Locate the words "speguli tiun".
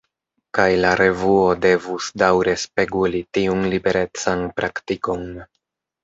2.61-3.61